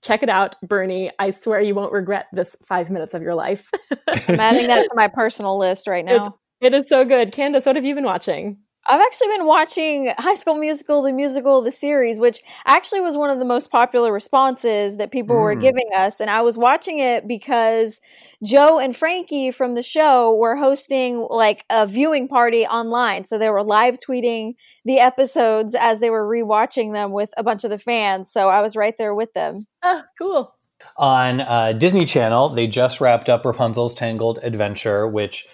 Check 0.04 0.22
it 0.22 0.28
out, 0.28 0.54
BURN-E. 0.62 1.10
I 1.18 1.30
swear 1.30 1.60
you 1.60 1.74
won't 1.74 1.90
regret 1.92 2.26
this 2.32 2.54
five 2.62 2.90
minutes 2.90 3.14
of 3.14 3.22
your 3.22 3.34
life. 3.34 3.70
I'm 4.08 4.38
adding 4.38 4.66
that 4.68 4.82
to 4.82 4.90
my 4.94 5.08
personal 5.08 5.58
list 5.58 5.86
right 5.88 6.04
now. 6.04 6.12
It's- 6.14 6.30
it 6.60 6.72
is 6.72 6.88
so 6.88 7.04
good. 7.04 7.32
Candace, 7.32 7.66
what 7.66 7.76
have 7.76 7.84
you 7.84 7.94
been 7.94 8.04
watching? 8.04 8.58
I've 8.86 9.00
actually 9.00 9.28
been 9.28 9.46
watching 9.46 10.12
High 10.18 10.34
School 10.34 10.56
Musical, 10.56 11.02
the 11.02 11.12
musical, 11.12 11.62
the 11.62 11.70
series, 11.70 12.20
which 12.20 12.40
actually 12.66 13.00
was 13.00 13.16
one 13.16 13.30
of 13.30 13.38
the 13.38 13.44
most 13.44 13.70
popular 13.70 14.12
responses 14.12 14.98
that 14.98 15.10
people 15.10 15.36
were 15.36 15.56
Mm. 15.56 15.60
giving 15.62 15.88
us. 15.94 16.20
And 16.20 16.28
I 16.30 16.42
was 16.42 16.58
watching 16.58 16.98
it 16.98 17.26
because 17.26 18.00
Joe 18.42 18.78
and 18.78 18.94
Frankie 18.94 19.50
from 19.50 19.74
the 19.74 19.82
show 19.82 20.34
were 20.34 20.56
hosting 20.56 21.26
like 21.30 21.64
a 21.70 21.86
viewing 21.86 22.28
party 22.28 22.66
online. 22.66 23.24
So 23.24 23.38
they 23.38 23.48
were 23.48 23.62
live 23.62 23.96
tweeting 23.98 24.54
the 24.84 24.98
episodes 25.00 25.74
as 25.74 26.00
they 26.00 26.10
were 26.10 26.28
rewatching 26.28 26.92
them 26.92 27.12
with 27.12 27.30
a 27.38 27.42
bunch 27.42 27.64
of 27.64 27.70
the 27.70 27.78
fans. 27.78 28.30
So 28.30 28.50
I 28.50 28.60
was 28.60 28.76
right 28.76 28.94
there 28.98 29.14
with 29.14 29.32
them. 29.32 29.56
Oh, 29.82 30.02
cool. 30.18 30.54
On 30.98 31.40
uh, 31.40 31.72
Disney 31.72 32.04
Channel, 32.04 32.50
they 32.50 32.66
just 32.66 33.00
wrapped 33.00 33.30
up 33.30 33.46
Rapunzel's 33.46 33.94
Tangled 33.94 34.38
Adventure, 34.42 35.08
which 35.08 35.46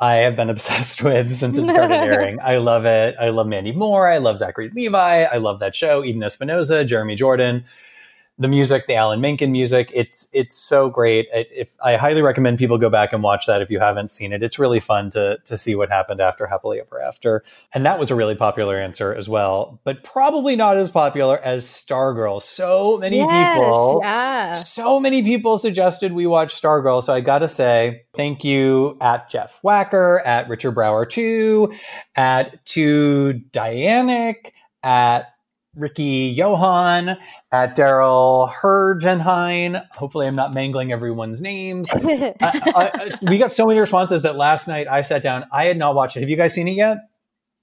I 0.00 0.16
have 0.16 0.36
been 0.36 0.50
obsessed 0.56 1.02
with 1.02 1.34
since 1.34 1.58
it 1.58 1.68
started 1.68 1.94
airing. 2.10 2.38
I 2.40 2.58
love 2.58 2.84
it. 2.86 3.16
I 3.18 3.30
love 3.30 3.46
Mandy 3.46 3.72
Moore. 3.72 4.08
I 4.08 4.18
love 4.18 4.38
Zachary 4.38 4.70
Levi. 4.74 5.24
I 5.24 5.36
love 5.38 5.60
that 5.60 5.74
show. 5.74 6.04
Eden 6.04 6.22
Espinosa, 6.22 6.84
Jeremy 6.84 7.14
Jordan. 7.14 7.64
The 8.40 8.46
music, 8.48 8.86
the 8.86 8.94
Alan 8.94 9.20
Menken 9.20 9.50
music, 9.50 9.90
it's 9.92 10.28
it's 10.32 10.56
so 10.56 10.88
great. 10.88 11.26
It, 11.32 11.48
if 11.52 11.70
I 11.82 11.96
highly 11.96 12.22
recommend 12.22 12.58
people 12.58 12.78
go 12.78 12.88
back 12.88 13.12
and 13.12 13.20
watch 13.22 13.46
that 13.46 13.62
if 13.62 13.70
you 13.70 13.80
haven't 13.80 14.12
seen 14.12 14.32
it. 14.32 14.42
It's 14.44 14.58
really 14.60 14.78
fun 14.78 15.10
to 15.10 15.38
to 15.44 15.56
see 15.56 15.74
what 15.74 15.88
happened 15.90 16.20
after 16.20 16.46
Happily 16.46 16.80
Ever 16.80 17.00
After, 17.02 17.42
and 17.74 17.84
that 17.84 17.98
was 17.98 18.12
a 18.12 18.14
really 18.14 18.36
popular 18.36 18.78
answer 18.78 19.12
as 19.12 19.28
well. 19.28 19.80
But 19.82 20.04
probably 20.04 20.54
not 20.54 20.76
as 20.76 20.88
popular 20.88 21.38
as 21.38 21.64
Stargirl. 21.64 22.40
So 22.40 22.98
many 22.98 23.16
Yes, 23.18 23.58
people 23.58 24.00
Yeah. 24.04 24.52
so 24.52 25.00
many 25.00 25.22
people 25.24 25.58
suggested 25.58 26.12
we 26.12 26.26
watch 26.28 26.54
Stargirl, 26.54 27.02
so 27.02 27.12
I 27.14 27.20
gotta 27.20 27.48
say 27.48 28.02
thank 28.16 28.44
you 28.44 28.96
at 29.00 29.28
Jeff 29.30 29.60
Wacker, 29.64 30.24
at 30.24 30.48
Richard 30.48 30.72
Brower 30.72 31.04
2, 31.06 31.72
at 32.14 32.64
to 32.66 33.40
Dianic, 33.50 34.52
at 34.84 35.32
Ricky 35.74 36.32
Johan, 36.36 37.16
at 37.52 37.76
Daryl 37.76 38.52
Hergenheim. 38.52 39.76
Hopefully, 39.92 40.26
I'm 40.26 40.34
not 40.34 40.54
mangling 40.54 40.92
everyone's 40.92 41.40
names. 41.40 41.88
I, 41.94 42.32
I, 42.40 43.10
we 43.22 43.38
got 43.38 43.52
so 43.52 43.66
many 43.66 43.78
responses 43.78 44.22
that 44.22 44.36
last 44.36 44.66
night 44.68 44.88
I 44.88 45.02
sat 45.02 45.22
down. 45.22 45.44
I 45.52 45.66
had 45.66 45.76
not 45.76 45.94
watched 45.94 46.16
it. 46.16 46.20
Have 46.20 46.30
you 46.30 46.36
guys 46.36 46.54
seen 46.54 46.68
it 46.68 46.72
yet? 46.72 46.98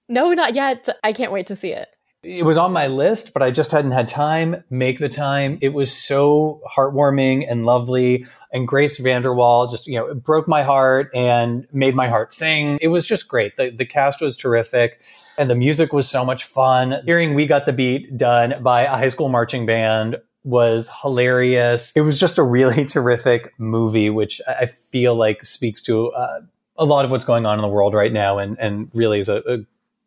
No, 0.08 0.32
not 0.34 0.54
yet. 0.54 0.88
I 1.04 1.14
can't 1.14 1.32
wait 1.32 1.48
to 1.48 1.56
see 1.56 1.72
it. 1.72 1.90
it 2.24 2.46
was 2.46 2.58
on 2.58 2.72
my 2.72 2.88
list, 2.88 3.34
but 3.34 3.42
I 3.42 3.52
just 3.52 3.72
hadn't 3.72 3.92
had 3.92 4.08
time. 4.08 4.64
Make 4.70 5.00
the 5.00 5.10
time. 5.10 5.58
It 5.62 5.74
was 5.74 5.92
so 5.92 6.62
heartwarming 6.76 7.46
and 7.50 7.66
lovely. 7.66 8.26
And 8.54 8.68
Grace 8.68 9.00
VanderWaal 9.02 9.70
just, 9.70 9.88
you 9.88 9.96
know, 9.96 10.08
it 10.08 10.24
broke 10.24 10.48
my 10.48 10.64
heart 10.64 11.10
and 11.14 11.68
made 11.74 11.96
my 11.96 12.08
heart 12.08 12.34
sing. 12.34 12.78
It 12.82 12.90
was 12.90 13.06
just 13.06 13.28
great. 13.28 13.58
The, 13.58 13.72
the 13.72 13.86
cast 13.86 14.22
was 14.22 14.38
terrific 14.38 15.02
and 15.38 15.50
the 15.50 15.56
music 15.56 15.94
was 15.94 16.10
so 16.10 16.26
much 16.26 16.46
fun. 16.46 17.02
Hearing 17.06 17.34
We 17.34 17.48
Got 17.48 17.66
the 17.66 17.74
Beat 17.74 18.18
done 18.18 18.56
by 18.62 18.84
a 18.84 18.90
high 18.90 19.10
school 19.10 19.30
marching 19.30 19.66
band 19.66 20.18
was 20.44 20.92
hilarious. 21.02 21.92
It 21.96 22.02
was 22.02 22.20
just 22.20 22.38
a 22.38 22.44
really 22.44 22.86
terrific 22.96 23.54
movie, 23.58 24.10
which 24.10 24.42
I 24.48 24.54
I 24.54 24.66
feel 24.68 25.16
like 25.16 25.46
speaks 25.46 25.82
to 25.84 26.12
uh, 26.12 26.42
a 26.78 26.86
lot 26.86 27.06
of 27.06 27.12
what's 27.12 27.26
going 27.26 27.46
on 27.46 27.58
in 27.58 27.62
the 27.62 27.68
world 27.68 27.94
right 27.94 28.12
now 28.12 28.38
and, 28.38 28.58
and 28.60 28.90
really 28.94 29.20
is 29.20 29.30
a, 29.30 29.38
a 29.48 29.66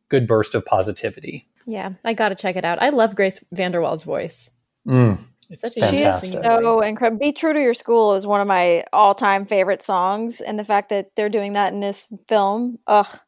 good 0.09 0.27
burst 0.27 0.55
of 0.55 0.65
positivity. 0.65 1.47
Yeah, 1.67 1.93
I 2.05 2.15
got 2.15 2.31
to 2.31 2.35
check 2.35 2.57
it 2.57 2.65
out. 2.65 2.81
I 2.81 2.89
love 2.91 3.15
Grace 3.15 3.41
VanderWaal's 3.55 4.05
voice. 4.05 4.49
Mm. 4.87 5.19
Such 5.55 5.77
a 5.77 5.89
She 5.89 6.03
is 6.03 6.33
so 6.33 6.81
incredible. 6.81 7.19
Be 7.19 7.33
True 7.33 7.53
to 7.53 7.61
Your 7.61 7.75
School 7.75 8.15
is 8.15 8.27
one 8.27 8.41
of 8.41 8.47
my 8.47 8.85
all 8.93 9.15
time 9.15 9.47
favorite 9.47 9.83
songs. 9.83 10.41
And 10.41 10.59
the 10.59 10.65
fact 10.65 10.91
that 10.91 11.15
they're 11.17 11.31
doing 11.31 11.55
that 11.55 11.73
in 11.73 11.81
this 11.81 12.07
film, 12.27 12.79
ugh, 12.87 13.19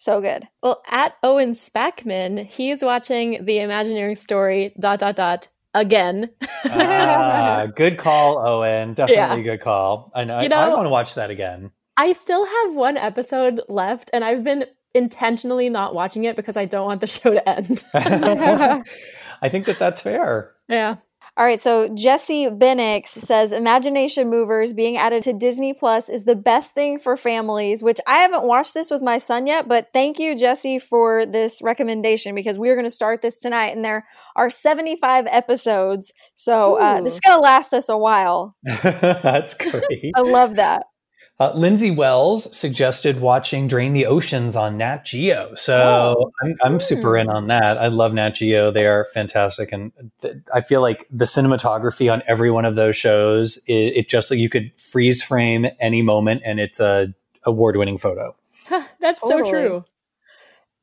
so 0.00 0.20
good. 0.22 0.48
Well, 0.62 0.82
at 0.88 1.16
Owen 1.22 1.52
Spackman, 1.52 2.46
he's 2.46 2.82
watching 2.82 3.44
the 3.44 3.58
Imagineering 3.58 4.16
story 4.16 4.74
dot 4.80 4.98
dot 5.00 5.16
dot 5.16 5.48
again. 5.74 6.30
ah, 6.64 7.66
good 7.76 7.98
call, 7.98 8.38
Owen. 8.38 8.94
Definitely 8.94 9.42
good 9.42 9.60
call. 9.60 10.10
I 10.14 10.24
know. 10.24 10.40
You 10.40 10.48
know 10.48 10.56
I, 10.56 10.70
want 10.70 10.86
to 10.86 10.90
watch 10.90 11.14
that 11.16 11.30
again. 11.30 11.70
I 11.98 12.14
still 12.14 12.46
have 12.46 12.74
one 12.74 12.96
episode 12.96 13.60
left, 13.68 14.10
and 14.14 14.24
I've 14.24 14.42
been 14.42 14.64
intentionally 14.94 15.68
not 15.68 15.94
watching 15.94 16.24
it 16.24 16.34
because 16.34 16.56
I 16.56 16.64
don't 16.64 16.86
want 16.86 17.02
the 17.02 17.06
show 17.06 17.34
to 17.34 17.48
end. 17.48 17.84
I 19.42 19.48
think 19.48 19.66
that 19.66 19.78
that's 19.78 20.00
fair. 20.00 20.52
yeah. 20.68 20.96
All 21.36 21.44
right, 21.44 21.60
so 21.60 21.88
Jesse 21.88 22.46
Bennix 22.46 23.06
says 23.08 23.52
Imagination 23.52 24.28
Movers 24.28 24.72
being 24.72 24.96
added 24.96 25.22
to 25.22 25.32
Disney 25.32 25.72
Plus 25.72 26.08
is 26.08 26.24
the 26.24 26.36
best 26.36 26.74
thing 26.74 26.98
for 26.98 27.16
families, 27.16 27.82
which 27.82 27.98
I 28.06 28.18
haven't 28.18 28.44
watched 28.44 28.74
this 28.74 28.90
with 28.90 29.00
my 29.00 29.18
son 29.18 29.46
yet, 29.46 29.68
but 29.68 29.88
thank 29.92 30.18
you, 30.18 30.36
Jesse, 30.36 30.78
for 30.78 31.24
this 31.24 31.60
recommendation 31.62 32.34
because 32.34 32.58
we're 32.58 32.74
going 32.74 32.86
to 32.86 32.90
start 32.90 33.22
this 33.22 33.38
tonight 33.38 33.74
and 33.74 33.84
there 33.84 34.06
are 34.36 34.50
75 34.50 35.26
episodes. 35.30 36.12
So 36.34 36.76
uh, 36.76 37.00
this 37.00 37.14
is 37.14 37.20
going 37.20 37.38
to 37.38 37.42
last 37.42 37.72
us 37.72 37.88
a 37.88 37.96
while. 37.96 38.56
that's 38.64 39.54
great. 39.54 40.12
I 40.16 40.20
love 40.20 40.56
that. 40.56 40.86
Uh, 41.40 41.52
Lindsay 41.54 41.90
Wells 41.90 42.54
suggested 42.54 43.20
watching 43.20 43.66
Drain 43.66 43.94
the 43.94 44.04
Oceans 44.04 44.54
on 44.54 44.76
Nat 44.76 45.06
Geo. 45.06 45.54
So 45.54 45.74
Oh. 46.18 46.32
I'm, 46.42 46.54
I'm 46.62 46.80
super 46.80 47.16
in 47.16 47.30
on 47.30 47.46
that. 47.46 47.78
I 47.78 47.88
love 47.88 48.12
Nat 48.12 48.34
Geo. 48.34 48.70
They 48.70 48.86
are 48.86 49.06
fantastic. 49.06 49.72
And 49.72 49.90
th- 50.20 50.34
I 50.52 50.60
feel 50.60 50.82
like 50.82 51.06
the 51.10 51.24
cinematography 51.24 52.12
on 52.12 52.22
every 52.26 52.50
one 52.50 52.66
of 52.66 52.74
those 52.74 52.94
shows, 52.98 53.56
it, 53.66 53.72
it 53.72 54.08
just 54.10 54.30
like 54.30 54.38
you 54.38 54.50
could 54.50 54.70
freeze 54.78 55.22
frame 55.22 55.66
any 55.80 56.02
moment 56.02 56.42
and 56.44 56.60
it's 56.60 56.78
a 56.78 57.14
award 57.44 57.74
winning 57.76 57.96
photo. 57.96 58.36
That's 59.00 59.26
so 59.26 59.42
true. 59.48 59.84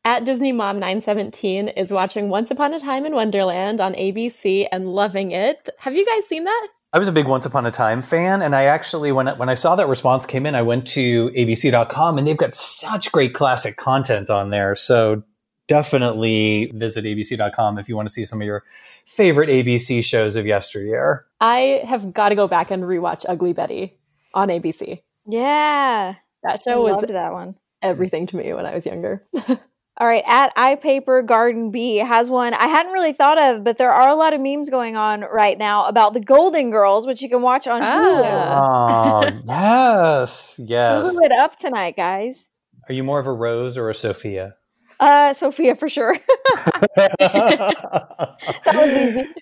At 0.04 0.26
Disney 0.26 0.54
Mom 0.54 0.80
917 0.80 1.68
is 1.68 1.92
watching 1.92 2.30
Once 2.30 2.50
Upon 2.50 2.74
a 2.74 2.80
Time 2.80 3.06
in 3.06 3.14
Wonderland 3.14 3.80
on 3.80 3.94
ABC 3.94 4.66
and 4.72 4.88
loving 4.88 5.32
it. 5.32 5.70
Have 5.80 5.96
you 5.96 6.04
guys 6.06 6.26
seen 6.26 6.46
that? 6.46 6.68
I 6.94 7.00
was 7.00 7.08
a 7.08 7.12
big 7.12 7.28
Once 7.28 7.46
Upon 7.46 7.66
a 7.66 7.72
Time 7.72 8.02
fan, 8.02 8.42
and 8.42 8.56
I 8.56 8.64
actually, 8.64 9.12
when 9.12 9.28
I, 9.28 9.34
when 9.34 9.50
I 9.50 9.56
saw 9.56 9.76
that 9.76 9.88
response 9.88 10.26
came 10.26 10.46
in, 10.46 10.56
I 10.56 10.62
went 10.62 10.88
to 10.90 11.30
ABC.com, 11.32 12.18
and 12.18 12.26
they've 12.26 12.38
got 12.38 12.56
such 12.56 13.12
great 13.12 13.34
classic 13.34 13.76
content 13.76 14.30
on 14.30 14.52
there. 14.52 14.74
So 14.74 15.24
definitely 15.68 16.72
visit 16.74 17.04
ABC.com 17.04 17.78
if 17.78 17.90
you 17.90 17.96
want 17.96 18.08
to 18.08 18.14
see 18.14 18.24
some 18.24 18.42
of 18.42 18.46
your 18.46 18.64
favorite 19.06 19.50
ABC 19.50 20.04
shows 20.04 20.38
of 20.38 20.46
yesteryear. 20.46 21.26
I 21.42 21.82
have 21.86 22.14
got 22.14 22.30
to 22.30 22.36
go 22.36 22.48
back 22.48 22.72
and 22.72 22.84
rewatch 22.84 23.26
Ugly 23.28 23.54
Betty 23.54 23.98
on 24.34 24.48
ABC. 24.48 25.02
Yeah. 25.26 26.16
That 26.44 26.62
I 26.66 26.72
show 26.72 26.82
was 26.84 26.94
loved 26.94 27.10
that 27.10 27.34
one. 27.34 27.56
everything 27.82 28.28
to 28.28 28.38
me 28.38 28.54
when 28.54 28.66
I 28.66 28.74
was 28.74 28.86
younger. 28.86 29.26
All 30.00 30.06
right, 30.08 30.24
at 30.28 30.56
iPaper 30.56 31.26
Garden 31.26 31.72
B 31.72 31.98
has 31.98 32.30
one 32.30 32.54
I 32.54 32.68
hadn't 32.68 32.92
really 32.94 33.14
thought 33.14 33.40
of, 33.40 33.64
but 33.64 33.78
there 33.78 33.92
are 33.92 34.08
a 34.10 34.14
lot 34.16 34.34
of 34.34 34.40
memes 34.42 34.70
going 34.70 34.96
on 34.96 35.22
right 35.22 35.58
now 35.58 35.88
about 35.88 36.14
the 36.14 36.20
Golden 36.20 36.70
Girls, 36.70 37.08
which 37.08 37.22
you 37.24 37.30
can 37.30 37.42
watch 37.42 37.66
on 37.68 37.82
Hulu. 37.82 38.22
Ah. 38.24 39.22
Oh, 39.50 40.22
yes, 40.24 40.60
yes. 40.64 41.08
Hulu 41.10 41.26
it 41.26 41.32
up 41.32 41.56
tonight, 41.56 41.96
guys. 41.98 42.48
Are 42.88 42.94
you 42.94 43.04
more 43.04 43.20
of 43.20 43.26
a 43.28 43.32
Rose 43.34 43.76
or 43.78 43.90
a 43.90 43.96
Sophia? 43.96 44.56
Uh, 45.00 45.34
Sophia 45.34 45.76
for 45.76 45.90
sure. 45.90 46.16
that 46.96 48.74
was 48.74 48.92
easy. 48.98 49.34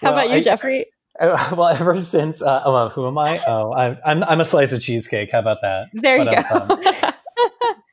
How 0.00 0.10
Well, 0.10 0.12
about 0.12 0.28
you, 0.30 0.36
I- 0.36 0.42
Jeffrey? 0.42 0.86
Uh, 1.18 1.54
well, 1.56 1.68
ever 1.68 2.00
since, 2.00 2.42
uh, 2.42 2.62
oh, 2.64 2.72
well, 2.72 2.88
who 2.90 3.06
am 3.08 3.18
I? 3.18 3.42
Oh, 3.44 3.72
I'm, 3.72 3.98
I'm, 4.04 4.22
I'm 4.22 4.40
a 4.40 4.44
slice 4.44 4.72
of 4.72 4.80
cheesecake. 4.80 5.32
How 5.32 5.40
about 5.40 5.58
that? 5.62 5.88
There 5.92 6.18
you 6.18 6.24
But, 6.26 6.52
um, 6.52 6.68
go. 6.68 7.10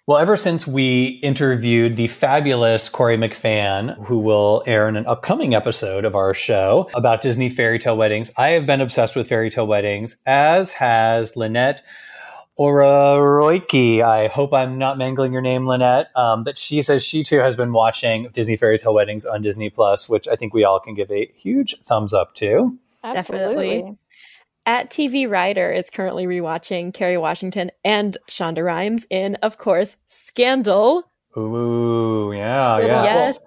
Well, 0.07 0.19
ever 0.19 0.37
since 0.37 0.67
we 0.67 1.19
interviewed 1.23 1.95
the 1.95 2.05
fabulous 2.05 2.89
Corey 2.89 3.17
McFan, 3.17 4.05
who 4.05 4.19
will 4.19 4.61
air 4.67 4.87
in 4.87 4.97
an 4.97 5.07
upcoming 5.07 5.55
episode 5.55 6.05
of 6.05 6.13
our 6.13 6.35
show 6.35 6.91
about 6.93 7.21
Disney 7.21 7.49
fairy 7.49 7.79
tale 7.79 7.97
weddings, 7.97 8.29
I 8.37 8.49
have 8.49 8.67
been 8.67 8.81
obsessed 8.81 9.15
with 9.15 9.27
fairy 9.27 9.49
tale 9.49 9.65
weddings, 9.65 10.17
as 10.23 10.69
has 10.73 11.35
Lynette 11.35 11.81
Ororoiki. 12.59 14.01
I 14.03 14.27
hope 14.27 14.53
I'm 14.53 14.77
not 14.77 14.99
mangling 14.99 15.33
your 15.33 15.41
name, 15.41 15.65
Lynette. 15.65 16.15
Um, 16.15 16.43
but 16.43 16.59
she 16.59 16.83
says 16.83 17.03
she 17.03 17.23
too 17.23 17.39
has 17.39 17.55
been 17.55 17.73
watching 17.73 18.29
Disney 18.31 18.57
fairy 18.57 18.77
tale 18.77 18.93
weddings 18.93 19.25
on 19.25 19.41
Disney 19.41 19.71
Plus, 19.71 20.07
which 20.07 20.27
I 20.27 20.35
think 20.35 20.53
we 20.53 20.63
all 20.63 20.79
can 20.79 20.93
give 20.93 21.09
a 21.09 21.31
huge 21.35 21.79
thumbs 21.79 22.13
up 22.13 22.35
to. 22.35 22.77
Definitely. 23.01 23.97
Absolutely. 24.65 25.25
At 25.25 25.27
TV 25.27 25.31
Writer 25.31 25.71
is 25.71 25.89
currently 25.89 26.25
rewatching 26.25 26.93
Kerry 26.93 27.17
Washington 27.17 27.71
and 27.83 28.17
Shonda 28.29 28.63
Rhimes 28.63 29.05
in, 29.09 29.35
of 29.35 29.57
course, 29.57 29.97
Scandal. 30.05 31.03
Ooh, 31.37 32.31
yeah, 32.33 32.79
yeah. 32.79 33.03
yes. 33.03 33.39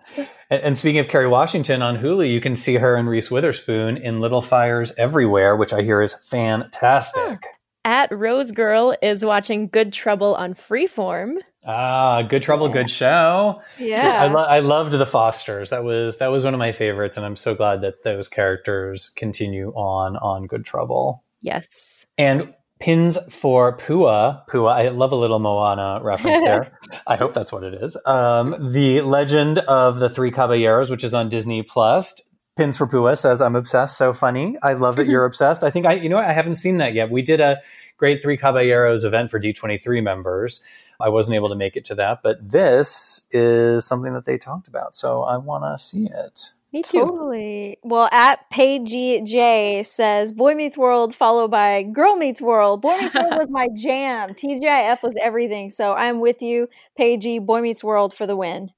And, 0.50 0.62
and, 0.62 0.78
speaking 0.78 1.00
of 1.00 1.08
Kerry 1.08 1.26
Washington 1.26 1.80
on 1.80 1.96
Hulu, 1.96 2.30
you 2.30 2.40
can 2.40 2.54
see 2.54 2.74
her 2.74 2.94
and 2.94 3.08
Reese 3.08 3.30
Witherspoon 3.30 3.96
in 3.96 4.20
Little 4.20 4.42
Fires 4.42 4.92
Everywhere, 4.98 5.56
which 5.56 5.72
I 5.72 5.82
hear 5.82 6.02
is 6.02 6.14
fantastic. 6.14 7.40
At 7.84 8.12
Rose 8.12 8.52
Girl 8.52 8.94
is 9.00 9.24
watching 9.24 9.68
Good 9.68 9.94
Trouble 9.94 10.34
on 10.34 10.52
Freeform. 10.52 11.36
Ah, 11.66 12.22
Good 12.22 12.42
Trouble, 12.42 12.68
good 12.68 12.88
show. 12.88 13.60
Yeah, 13.78 14.22
I, 14.22 14.28
lo- 14.28 14.44
I 14.44 14.60
loved 14.60 14.92
the 14.92 15.06
Fosters. 15.06 15.70
That 15.70 15.82
was 15.84 16.18
that 16.18 16.28
was 16.28 16.44
one 16.44 16.54
of 16.54 16.58
my 16.58 16.72
favorites, 16.72 17.16
and 17.16 17.26
I'm 17.26 17.36
so 17.36 17.54
glad 17.54 17.80
that 17.82 18.04
those 18.04 18.28
characters 18.28 19.10
continue 19.10 19.70
on 19.74 20.16
on 20.18 20.46
Good 20.46 20.64
Trouble. 20.64 21.24
Yes, 21.42 22.06
and 22.16 22.54
pins 22.80 23.18
for 23.34 23.76
Pua. 23.76 24.46
Pua. 24.48 24.72
I 24.72 24.88
love 24.90 25.10
a 25.10 25.16
little 25.16 25.40
Moana 25.40 25.98
reference 26.02 26.40
there. 26.42 26.78
I 27.08 27.16
hope 27.16 27.34
that's 27.34 27.50
what 27.52 27.64
it 27.64 27.74
is. 27.74 27.96
Um, 28.06 28.54
the 28.72 29.00
Legend 29.00 29.58
of 29.58 29.98
the 29.98 30.08
Three 30.08 30.30
Caballeros, 30.30 30.90
which 30.90 31.02
is 31.02 31.12
on 31.12 31.28
Disney 31.28 31.64
Plus. 31.64 32.20
Pins 32.56 32.76
for 32.76 32.86
Pua 32.86 33.18
says, 33.18 33.40
"I'm 33.40 33.56
obsessed. 33.56 33.98
So 33.98 34.12
funny. 34.12 34.56
I 34.62 34.74
love 34.74 34.94
that 34.96 35.06
you're 35.08 35.24
obsessed. 35.24 35.64
I 35.64 35.70
think 35.70 35.86
I, 35.86 35.94
you 35.94 36.08
know, 36.08 36.18
I 36.18 36.32
haven't 36.32 36.56
seen 36.56 36.76
that 36.78 36.94
yet. 36.94 37.10
We 37.10 37.20
did 37.22 37.40
a 37.40 37.58
great 37.96 38.22
Three 38.22 38.36
Caballeros 38.36 39.02
event 39.04 39.30
for 39.32 39.40
D23 39.40 40.02
members." 40.04 40.62
I 41.00 41.08
wasn't 41.08 41.36
able 41.36 41.48
to 41.48 41.54
make 41.54 41.76
it 41.76 41.84
to 41.86 41.94
that, 41.96 42.22
but 42.22 42.50
this 42.50 43.20
is 43.30 43.84
something 43.84 44.12
that 44.14 44.24
they 44.24 44.36
talked 44.36 44.66
about, 44.66 44.96
so 44.96 45.22
I 45.22 45.36
want 45.36 45.64
to 45.64 45.78
see 45.82 46.06
it. 46.06 46.52
Me 46.72 46.82
too. 46.82 46.98
Totally. 46.98 47.78
Well, 47.82 48.10
at 48.12 48.50
Paige 48.50 48.90
J 49.26 49.82
says 49.84 50.32
Boy 50.32 50.54
Meets 50.54 50.76
World, 50.76 51.14
followed 51.14 51.50
by 51.50 51.82
Girl 51.82 52.16
Meets 52.16 52.42
World. 52.42 52.82
Boy 52.82 52.98
Meets 52.98 53.14
World 53.14 53.38
was 53.38 53.48
my 53.48 53.68
jam. 53.74 54.34
TGIF 54.34 55.02
was 55.02 55.16
everything. 55.22 55.70
So 55.70 55.94
I'm 55.94 56.20
with 56.20 56.42
you, 56.42 56.68
Paige. 56.96 57.40
Boy 57.40 57.62
Meets 57.62 57.82
World 57.82 58.12
for 58.12 58.26
the 58.26 58.36
win. 58.36 58.70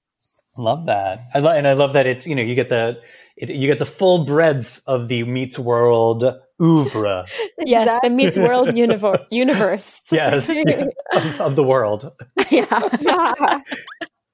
Love 0.57 0.87
that. 0.87 1.31
I 1.35 1.41
love, 1.41 1.57
and 1.57 1.67
I 1.67 1.73
love 1.73 1.95
that 1.95 2.07
it's 2.07 2.27
you 2.27 2.37
know 2.37 2.43
you 2.43 2.55
get 2.55 2.69
the 2.69 3.00
it, 3.37 3.50
you 3.50 3.67
get 3.67 3.81
the 3.81 3.87
full 3.87 4.25
breadth 4.25 4.81
of 4.87 5.09
the 5.09 5.25
Meets 5.25 5.59
World 5.59 6.25
oeuvre. 6.61 7.26
yes, 7.59 7.83
exactly. 7.83 8.09
the 8.09 8.14
Meets 8.14 8.37
World 8.37 8.76
universe. 8.76 9.26
universe. 9.31 10.02
yes, 10.11 10.49
yeah, 10.49 10.87
of, 11.12 11.40
of, 11.40 11.57
the 11.57 11.64
world. 11.64 12.12
yeah. 12.50 13.61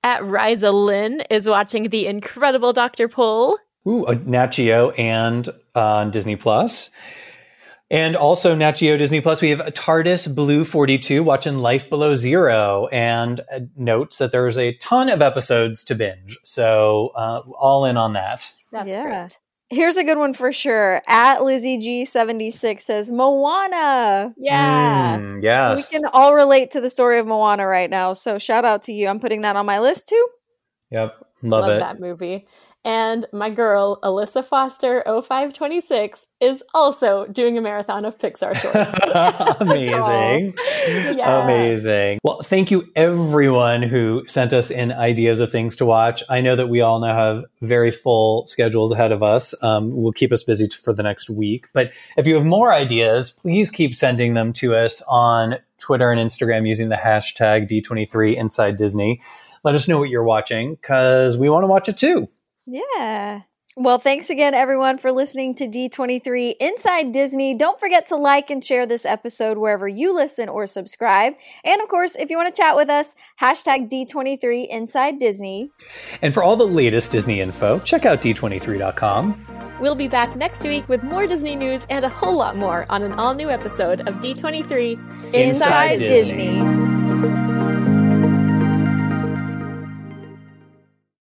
At 0.02 0.24
Riza 0.24 0.70
Lynn 0.70 1.22
is 1.30 1.48
watching 1.48 1.88
the 1.88 2.06
incredible 2.06 2.72
Dr. 2.72 3.08
Pol. 3.08 3.58
Ooh, 3.88 4.06
uh, 4.06 4.18
Nat 4.24 4.48
Geo 4.48 4.90
and 4.90 5.48
on 5.74 6.08
uh, 6.08 6.10
Disney 6.10 6.36
Plus. 6.36 6.90
And 7.88 8.16
also 8.16 8.54
Nat 8.54 8.72
Geo 8.72 8.96
Disney 8.96 9.20
Plus, 9.20 9.40
we 9.40 9.50
have 9.50 9.60
TARDIS 9.60 10.34
Blue 10.34 10.64
42 10.64 11.22
watching 11.22 11.58
Life 11.58 11.88
Below 11.88 12.16
Zero 12.16 12.88
and 12.88 13.40
uh, 13.52 13.60
notes 13.76 14.18
that 14.18 14.32
there's 14.32 14.58
a 14.58 14.74
ton 14.78 15.08
of 15.08 15.22
episodes 15.22 15.84
to 15.84 15.94
binge. 15.94 16.36
So 16.44 17.12
uh, 17.14 17.42
all 17.58 17.84
in 17.84 17.96
on 17.96 18.14
that. 18.14 18.52
That's 18.72 18.88
yeah. 18.88 19.04
great. 19.04 19.38
Here's 19.68 19.96
a 19.96 20.04
good 20.04 20.18
one 20.18 20.32
for 20.32 20.52
sure. 20.52 21.02
At 21.08 21.42
Lizzie 21.42 21.78
G76 21.78 22.80
says 22.80 23.10
Moana. 23.10 24.32
Yeah. 24.36 25.18
Mm, 25.18 25.42
yes. 25.42 25.90
We 25.92 25.98
can 25.98 26.08
all 26.12 26.34
relate 26.34 26.70
to 26.72 26.80
the 26.80 26.88
story 26.88 27.18
of 27.18 27.26
Moana 27.26 27.66
right 27.66 27.90
now. 27.90 28.12
So 28.12 28.38
shout 28.38 28.64
out 28.64 28.82
to 28.82 28.92
you. 28.92 29.08
I'm 29.08 29.18
putting 29.18 29.42
that 29.42 29.56
on 29.56 29.66
my 29.66 29.80
list 29.80 30.08
too. 30.08 30.28
Yep. 30.92 31.16
Love, 31.42 31.62
Love 31.62 31.70
it. 31.76 31.80
that 31.80 32.00
movie. 32.00 32.46
And 32.86 33.26
my 33.32 33.50
girl, 33.50 33.98
Alyssa 34.04 34.44
Foster 34.44 35.02
0526, 35.04 36.28
is 36.40 36.62
also 36.72 37.26
doing 37.26 37.58
a 37.58 37.60
marathon 37.60 38.04
of 38.04 38.16
Pixar 38.16 38.54
shorts. 38.54 39.56
Amazing. 39.60 40.54
yeah. 41.18 41.42
Amazing. 41.42 42.20
Well, 42.22 42.42
thank 42.42 42.70
you 42.70 42.88
everyone 42.94 43.82
who 43.82 44.22
sent 44.28 44.52
us 44.52 44.70
in 44.70 44.92
ideas 44.92 45.40
of 45.40 45.50
things 45.50 45.74
to 45.76 45.84
watch. 45.84 46.22
I 46.30 46.40
know 46.40 46.54
that 46.54 46.68
we 46.68 46.80
all 46.80 47.00
now 47.00 47.16
have 47.16 47.44
very 47.60 47.90
full 47.90 48.46
schedules 48.46 48.92
ahead 48.92 49.10
of 49.10 49.20
us. 49.20 49.52
Um, 49.64 49.90
will 49.90 50.12
keep 50.12 50.32
us 50.32 50.44
busy 50.44 50.68
for 50.68 50.92
the 50.92 51.02
next 51.02 51.28
week. 51.28 51.66
But 51.72 51.90
if 52.16 52.24
you 52.24 52.36
have 52.36 52.44
more 52.44 52.72
ideas, 52.72 53.32
please 53.32 53.68
keep 53.68 53.96
sending 53.96 54.34
them 54.34 54.52
to 54.54 54.76
us 54.76 55.02
on 55.08 55.56
Twitter 55.78 56.12
and 56.12 56.20
Instagram 56.20 56.68
using 56.68 56.88
the 56.88 56.94
hashtag 56.94 57.68
D23 57.68 58.36
Inside 58.36 58.76
Disney. 58.76 59.22
Let 59.64 59.74
us 59.74 59.88
know 59.88 59.98
what 59.98 60.08
you're 60.08 60.22
watching 60.22 60.76
because 60.76 61.36
we 61.36 61.48
want 61.48 61.64
to 61.64 61.66
watch 61.66 61.88
it 61.88 61.96
too. 61.96 62.28
Yeah. 62.66 63.42
Well, 63.78 63.98
thanks 63.98 64.30
again, 64.30 64.54
everyone, 64.54 64.96
for 64.96 65.12
listening 65.12 65.54
to 65.56 65.68
D23 65.68 66.54
Inside 66.58 67.12
Disney. 67.12 67.54
Don't 67.54 67.78
forget 67.78 68.06
to 68.06 68.16
like 68.16 68.48
and 68.48 68.64
share 68.64 68.86
this 68.86 69.04
episode 69.04 69.58
wherever 69.58 69.86
you 69.86 70.14
listen 70.14 70.48
or 70.48 70.66
subscribe. 70.66 71.34
And 71.62 71.82
of 71.82 71.88
course, 71.88 72.16
if 72.16 72.30
you 72.30 72.38
want 72.38 72.54
to 72.54 72.58
chat 72.58 72.74
with 72.74 72.88
us, 72.88 73.14
hashtag 73.38 73.90
D23 73.90 74.68
Inside 74.68 75.18
Disney. 75.18 75.72
And 76.22 76.32
for 76.32 76.42
all 76.42 76.56
the 76.56 76.66
latest 76.66 77.12
Disney 77.12 77.42
info, 77.42 77.78
check 77.80 78.06
out 78.06 78.22
D23.com. 78.22 79.76
We'll 79.78 79.94
be 79.94 80.08
back 80.08 80.34
next 80.36 80.62
week 80.64 80.88
with 80.88 81.02
more 81.02 81.26
Disney 81.26 81.54
news 81.54 81.86
and 81.90 82.02
a 82.02 82.08
whole 82.08 82.38
lot 82.38 82.56
more 82.56 82.86
on 82.88 83.02
an 83.02 83.12
all 83.12 83.34
new 83.34 83.50
episode 83.50 84.08
of 84.08 84.20
D23 84.20 84.92
Inside, 85.34 85.34
Inside 85.34 85.98
Disney. 85.98 86.54
Disney. 86.54 87.05